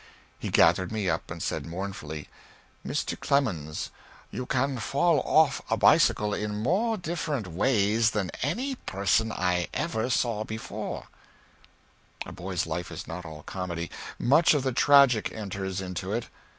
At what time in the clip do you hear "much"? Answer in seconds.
14.17-14.55